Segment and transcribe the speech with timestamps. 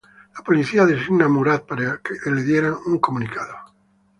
[0.35, 3.53] La policía designa Murat para que le dieran un comunicado.